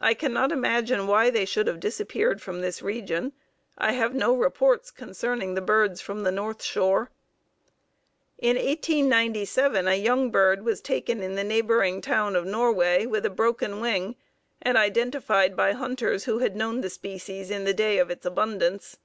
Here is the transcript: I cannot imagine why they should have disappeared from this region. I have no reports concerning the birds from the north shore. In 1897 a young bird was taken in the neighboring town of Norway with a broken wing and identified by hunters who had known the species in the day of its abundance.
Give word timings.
I 0.00 0.14
cannot 0.14 0.50
imagine 0.50 1.06
why 1.06 1.30
they 1.30 1.44
should 1.44 1.68
have 1.68 1.78
disappeared 1.78 2.42
from 2.42 2.60
this 2.60 2.82
region. 2.82 3.32
I 3.78 3.92
have 3.92 4.12
no 4.12 4.34
reports 4.34 4.90
concerning 4.90 5.54
the 5.54 5.60
birds 5.60 6.00
from 6.00 6.24
the 6.24 6.32
north 6.32 6.64
shore. 6.64 7.12
In 8.38 8.56
1897 8.56 9.86
a 9.86 9.94
young 9.94 10.32
bird 10.32 10.64
was 10.64 10.80
taken 10.80 11.22
in 11.22 11.36
the 11.36 11.44
neighboring 11.44 12.00
town 12.00 12.34
of 12.34 12.44
Norway 12.44 13.06
with 13.06 13.24
a 13.24 13.30
broken 13.30 13.80
wing 13.80 14.16
and 14.60 14.76
identified 14.76 15.54
by 15.56 15.74
hunters 15.74 16.24
who 16.24 16.40
had 16.40 16.56
known 16.56 16.80
the 16.80 16.90
species 16.90 17.48
in 17.48 17.62
the 17.62 17.72
day 17.72 17.98
of 17.98 18.10
its 18.10 18.26
abundance. 18.26 18.96